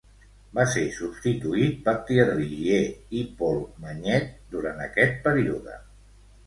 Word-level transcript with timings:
Va 0.59 0.63
ser 0.75 0.85
substituït 0.95 1.77
per 1.87 1.93
Thierry 2.09 2.49
Giet 2.55 3.15
i 3.21 3.25
Paul 3.43 3.63
Magnette 3.85 4.57
durant 4.57 4.87
aquest 4.91 5.27
període. 5.29 5.81